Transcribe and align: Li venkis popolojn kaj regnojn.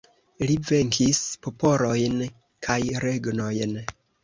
Li 0.43 0.53
venkis 0.69 1.19
popolojn 1.49 2.17
kaj 2.71 2.81
regnojn. 3.07 3.79